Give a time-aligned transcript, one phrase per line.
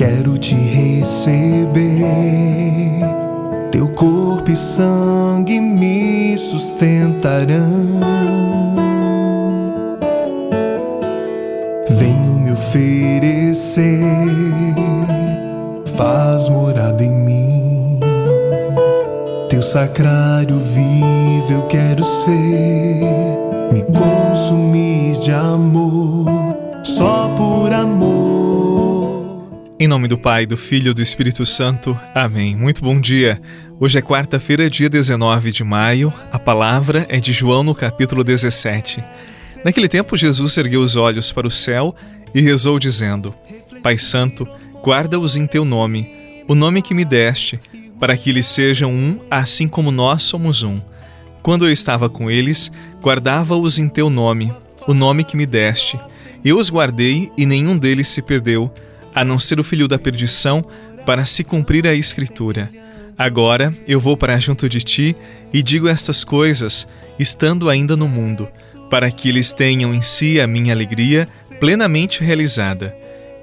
[0.00, 1.76] Quero te receber,
[3.70, 8.00] teu corpo e sangue me sustentarão.
[11.90, 14.00] Venho me oferecer,
[15.84, 18.00] faz morada em mim.
[19.50, 23.38] Teu sacrário vivo eu quero ser,
[23.70, 25.89] me consumir de amor,
[29.82, 31.98] Em nome do Pai, do Filho e do Espírito Santo.
[32.14, 32.54] Amém.
[32.54, 33.40] Muito bom dia.
[33.80, 36.12] Hoje é quarta-feira, dia 19 de maio.
[36.30, 39.02] A palavra é de João no capítulo 17.
[39.64, 41.96] Naquele tempo, Jesus ergueu os olhos para o céu
[42.34, 43.34] e rezou, dizendo:
[43.82, 44.46] Pai Santo,
[44.84, 46.14] guarda-os em teu nome,
[46.46, 47.58] o nome que me deste,
[47.98, 50.78] para que eles sejam um, assim como nós somos um.
[51.42, 54.52] Quando eu estava com eles, guardava-os em teu nome,
[54.86, 55.98] o nome que me deste.
[56.44, 58.70] Eu os guardei e nenhum deles se perdeu
[59.14, 60.64] a não ser o filho da perdição,
[61.04, 62.70] para se cumprir a Escritura.
[63.18, 65.16] Agora eu vou para junto de ti
[65.52, 66.86] e digo estas coisas,
[67.18, 68.48] estando ainda no mundo,
[68.88, 72.94] para que eles tenham em si a minha alegria plenamente realizada.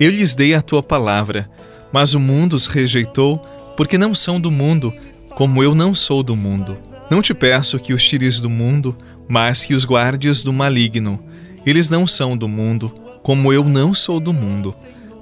[0.00, 1.48] Eu lhes dei a tua palavra,
[1.92, 3.38] mas o mundo os rejeitou,
[3.76, 4.92] porque não são do mundo,
[5.30, 6.76] como eu não sou do mundo.
[7.10, 8.96] Não te peço que os tires do mundo,
[9.28, 11.22] mas que os guardes do maligno.
[11.64, 12.88] Eles não são do mundo,
[13.22, 14.74] como eu não sou do mundo.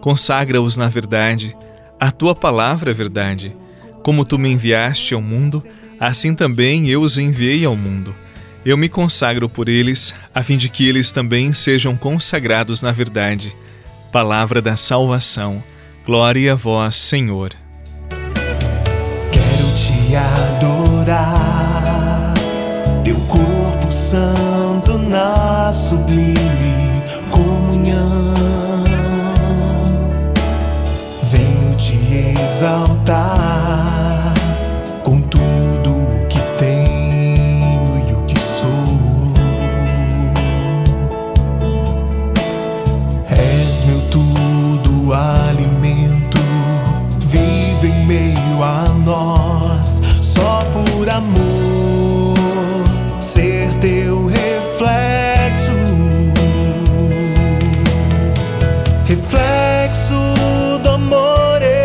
[0.05, 1.57] Consagra-os na verdade.
[1.99, 3.57] A tua palavra é verdade.
[4.03, 5.65] Como tu me enviaste ao mundo,
[5.99, 8.15] assim também eu os enviei ao mundo.
[8.67, 13.57] Eu me consagro por eles, a fim de que eles também sejam consagrados na verdade.
[14.13, 15.65] Palavra da salvação.
[16.05, 17.55] Glória a vós, Senhor.
[19.33, 20.84] Quero te adorar,
[48.95, 52.35] nós, só por amor,
[53.21, 55.73] ser teu reflexo.
[59.07, 60.15] Reflexo
[60.85, 61.85] Refletir o amor é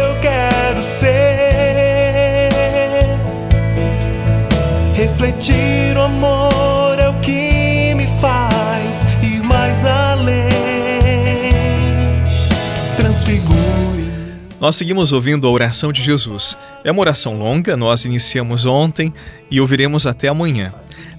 [14.59, 16.58] Nós seguimos ouvindo a oração de Jesus.
[16.84, 19.14] É uma oração longa, nós iniciamos ontem
[19.50, 20.74] e ouviremos até amanhã.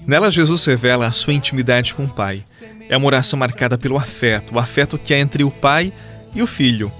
[0.05, 2.43] Nela, Jesus revela a sua intimidade com o Pai.
[2.87, 5.91] É uma oração marcada pelo afeto, o afeto que é entre o Pai
[6.35, 6.91] e o Filho.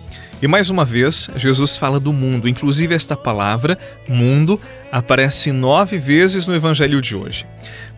[0.41, 3.77] E mais uma vez, Jesus fala do mundo, inclusive esta palavra,
[4.07, 4.59] mundo,
[4.91, 7.45] aparece nove vezes no Evangelho de hoje.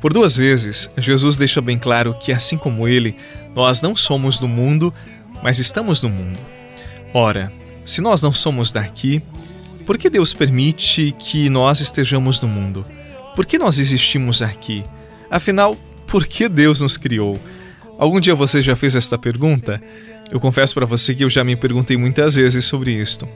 [0.02, 3.16] Por duas vezes, Jesus deixa bem claro que, assim como ele,
[3.56, 4.94] nós não somos do mundo,
[5.42, 6.38] mas estamos no mundo.
[7.14, 7.50] Ora,
[7.84, 9.22] se nós não somos daqui,
[9.86, 12.86] por que Deus permite que nós estejamos no mundo?
[13.36, 14.84] Por que nós existimos aqui?
[15.30, 15.76] Afinal,
[16.08, 17.40] por que Deus nos criou?
[17.98, 19.82] Algum dia você já fez esta pergunta?
[20.32, 23.28] Eu confesso para você que eu já me perguntei muitas vezes sobre isto.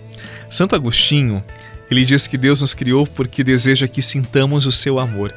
[0.50, 1.44] Santo Agostinho,
[1.91, 5.34] ele diz que Deus nos criou porque deseja que sintamos o seu amor.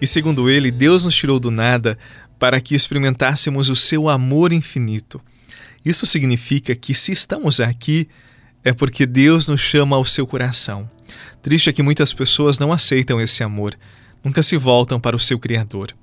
[0.00, 1.98] E segundo ele, Deus nos tirou do nada
[2.38, 5.20] para que experimentássemos o seu amor infinito.
[5.84, 8.08] Isso significa que se estamos aqui
[8.64, 10.88] é porque Deus nos chama ao seu coração.
[11.42, 13.76] Triste é que muitas pessoas não aceitam esse amor,
[14.22, 15.94] nunca se voltam para o seu Criador.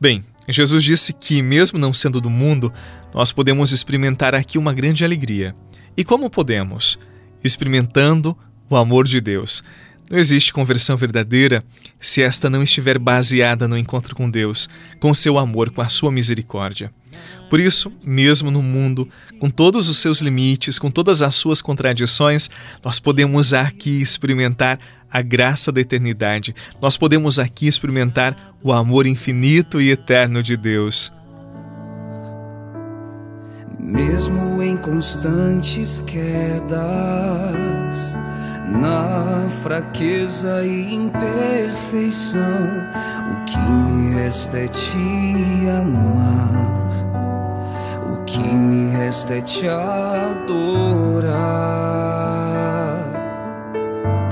[0.00, 2.72] Bem, Jesus disse que, mesmo não sendo do mundo,
[3.14, 5.54] nós podemos experimentar aqui uma grande alegria.
[5.96, 6.98] E como podemos?
[7.42, 8.36] Experimentando
[8.68, 9.62] o amor de Deus.
[10.10, 11.64] Não existe conversão verdadeira
[11.98, 14.68] se esta não estiver baseada no encontro com Deus,
[15.00, 16.90] com seu amor, com a sua misericórdia.
[17.50, 19.08] Por isso, mesmo no mundo,
[19.38, 22.48] com todos os seus limites, com todas as suas contradições,
[22.84, 24.78] nós podemos aqui experimentar
[25.10, 26.54] a graça da eternidade.
[26.82, 31.12] Nós podemos aqui experimentar o amor infinito e eterno de Deus.
[33.78, 36.74] Mesmo em constantes quedas,
[38.80, 42.40] na fraqueza e imperfeição,
[43.30, 46.83] o que me resta é te amar,
[48.34, 50.34] que me resta é te adorar.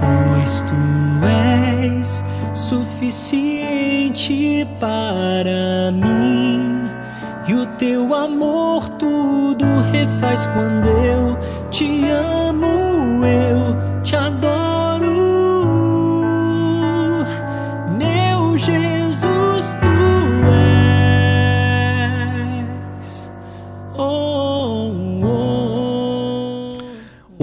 [0.00, 3.56] Pois tu és suficiente
[4.81, 6.90] para mim
[7.46, 11.38] e o teu amor tudo refaz quando eu
[11.70, 13.22] te amo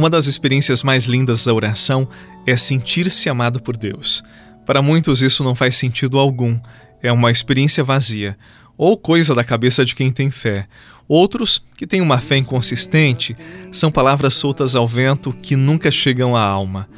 [0.09, 2.09] Uma das experiências mais lindas da oração
[2.43, 4.23] é sentir-se amado por Deus.
[4.65, 6.59] Para muitos, isso não faz sentido algum,
[6.99, 8.35] é uma experiência vazia,
[8.75, 10.67] ou coisa da cabeça de quem tem fé.
[11.07, 13.35] Outros, que têm uma fé inconsistente,
[13.71, 16.89] são palavras soltas ao vento que nunca chegam à alma.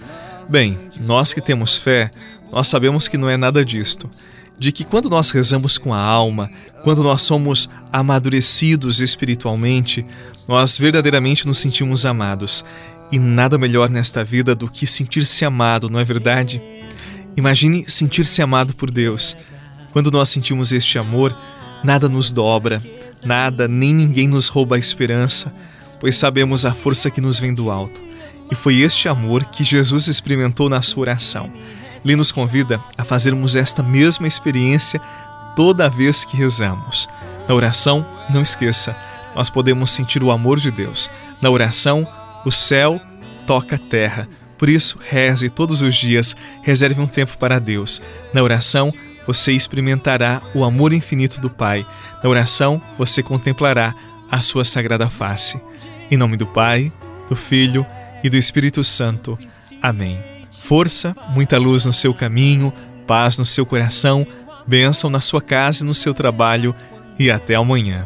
[0.49, 2.11] Bem, nós que temos fé,
[2.49, 4.09] nós sabemos que não é nada disto.
[4.57, 6.49] De que quando nós rezamos com a alma,
[6.81, 10.05] quando nós somos amadurecidos espiritualmente,
[10.47, 12.63] nós verdadeiramente nos sentimos amados.
[13.11, 16.61] E nada melhor nesta vida do que sentir-se amado, não é verdade?
[17.35, 19.35] Imagine sentir-se amado por Deus.
[19.91, 21.35] Quando nós sentimos este amor,
[21.83, 22.81] nada nos dobra,
[23.23, 25.53] nada nem ninguém nos rouba a esperança,
[25.99, 27.99] pois sabemos a força que nos vem do alto.
[28.49, 31.51] E foi este amor que Jesus experimentou na sua oração.
[32.03, 35.01] Ele nos convida a fazermos esta mesma experiência
[35.55, 37.07] toda vez que rezamos.
[37.47, 38.95] Na oração, não esqueça,
[39.35, 41.09] nós podemos sentir o amor de Deus.
[41.41, 42.07] Na oração,
[42.45, 42.99] o céu
[43.45, 44.27] toca a terra.
[44.57, 48.01] Por isso, reze todos os dias, reserve um tempo para Deus.
[48.33, 48.93] Na oração,
[49.25, 51.85] você experimentará o amor infinito do Pai.
[52.23, 53.93] Na oração, você contemplará
[54.29, 55.59] a sua sagrada face.
[56.09, 56.91] Em nome do Pai,
[57.27, 57.85] do Filho
[58.23, 59.38] e do Espírito Santo.
[59.81, 60.19] Amém.
[60.63, 62.71] Força, muita luz no seu caminho,
[63.07, 64.25] paz no seu coração,
[64.65, 66.73] bênção na sua casa e no seu trabalho
[67.17, 68.05] e até amanhã.